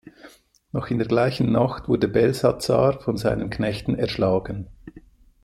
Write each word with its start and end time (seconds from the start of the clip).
Noch 0.71 0.87
in 0.87 0.97
der 0.97 1.05
gleichen 1.07 1.51
Nacht 1.51 1.87
wurde 1.87 2.07
Belsazar 2.07 2.99
von 3.01 3.17
seinen 3.17 3.51
Knechten 3.51 3.93
erschlagen. 3.93 4.67